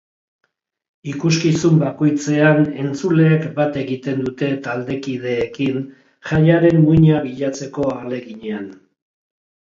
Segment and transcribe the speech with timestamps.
[1.09, 5.77] Ikuskizun bakoitzean entzuleek bat egiten dute taldekideekin
[6.31, 8.65] jaiaren muina bilatzeko ahaleginean.